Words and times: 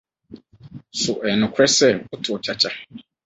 So 1.01 1.11
ɛyɛ 1.23 1.35
nokware 1.39 1.69
sɛ 1.77 1.87
wotow 2.09 2.37
kyakya? 2.43 2.69